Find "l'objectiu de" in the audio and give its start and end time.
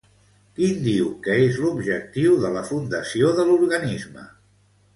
1.65-2.53